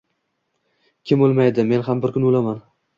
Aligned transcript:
Kim 1.11 1.27
o‘lmaydi, 1.27 1.69
men 1.75 1.87
ham 1.91 2.05
bir 2.07 2.19
kun 2.19 2.31
o‘laman 2.33 2.63